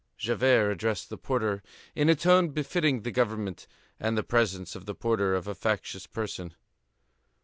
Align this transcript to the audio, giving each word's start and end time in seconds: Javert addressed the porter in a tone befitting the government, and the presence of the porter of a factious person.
Javert 0.17 0.71
addressed 0.71 1.09
the 1.11 1.17
porter 1.19 1.61
in 1.93 2.09
a 2.09 2.15
tone 2.15 2.49
befitting 2.49 3.01
the 3.03 3.11
government, 3.11 3.67
and 3.99 4.17
the 4.17 4.23
presence 4.23 4.75
of 4.75 4.87
the 4.87 4.95
porter 4.95 5.35
of 5.35 5.47
a 5.47 5.53
factious 5.53 6.07
person. 6.07 6.55